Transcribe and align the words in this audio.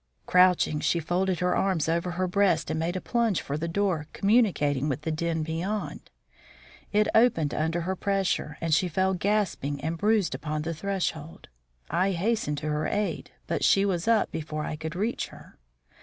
Crouching, 0.25 0.79
she 0.79 0.99
folded 0.99 1.41
her 1.41 1.55
arms 1.55 1.87
over 1.87 2.13
her 2.13 2.25
breast 2.27 2.71
and 2.71 2.79
made 2.79 2.95
a 2.95 2.99
plunge 3.01 3.39
for 3.39 3.55
the 3.55 3.67
door 3.67 4.07
communicating 4.13 4.89
with 4.89 5.03
the 5.03 5.11
den 5.11 5.43
beyond. 5.43 6.09
It 6.91 7.07
opened 7.13 7.53
under 7.53 7.81
her 7.81 7.95
pressure 7.95 8.57
and 8.61 8.73
she 8.73 8.87
fell 8.87 9.13
gasping 9.13 9.79
and 9.81 9.99
bruised 9.99 10.33
upon 10.33 10.63
the 10.63 10.73
threshold. 10.73 11.49
I 11.91 12.13
hastened 12.13 12.57
to 12.57 12.69
her 12.69 12.87
aid, 12.87 13.29
but 13.45 13.63
she 13.63 13.85
was 13.85 14.07
up 14.07 14.31
before 14.31 14.63
I 14.65 14.75
could 14.75 14.95
reach 14.95 15.27
her. 15.27 15.59